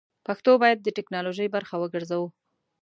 [0.25, 2.27] پښتو بايد د ټيکنالوژۍ برخه وګرځوو!